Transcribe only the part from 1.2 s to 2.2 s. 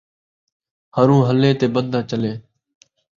ہلّے تے بن٘دہ